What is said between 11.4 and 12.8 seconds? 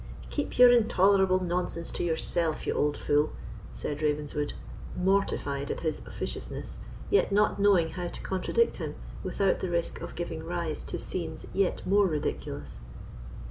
yet more ridiculous.